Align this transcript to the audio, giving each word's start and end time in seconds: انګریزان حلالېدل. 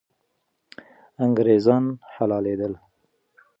انګریزان 1.23 1.85
حلالېدل. 2.13 2.73